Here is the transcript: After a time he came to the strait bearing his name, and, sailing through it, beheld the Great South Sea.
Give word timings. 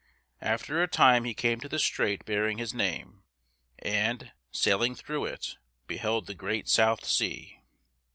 After 0.41 0.81
a 0.81 0.87
time 0.87 1.25
he 1.25 1.35
came 1.35 1.59
to 1.59 1.69
the 1.69 1.77
strait 1.77 2.25
bearing 2.25 2.57
his 2.57 2.73
name, 2.73 3.21
and, 3.77 4.31
sailing 4.51 4.95
through 4.95 5.25
it, 5.25 5.57
beheld 5.85 6.25
the 6.25 6.33
Great 6.33 6.67
South 6.67 7.05
Sea. 7.05 7.61